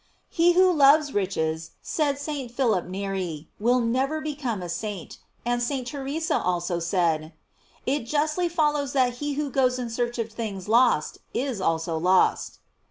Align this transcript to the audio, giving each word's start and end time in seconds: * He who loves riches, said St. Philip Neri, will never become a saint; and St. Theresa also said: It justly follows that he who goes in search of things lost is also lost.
* 0.15 0.29
He 0.31 0.53
who 0.53 0.73
loves 0.73 1.13
riches, 1.13 1.73
said 1.83 2.17
St. 2.17 2.49
Philip 2.49 2.85
Neri, 2.85 3.49
will 3.59 3.79
never 3.79 4.19
become 4.19 4.63
a 4.63 4.67
saint; 4.67 5.19
and 5.45 5.61
St. 5.61 5.85
Theresa 5.85 6.39
also 6.39 6.79
said: 6.79 7.33
It 7.85 8.07
justly 8.07 8.49
follows 8.49 8.93
that 8.93 9.17
he 9.17 9.33
who 9.33 9.51
goes 9.51 9.77
in 9.77 9.91
search 9.91 10.17
of 10.17 10.31
things 10.31 10.67
lost 10.67 11.19
is 11.35 11.61
also 11.61 11.99
lost. 11.99 12.57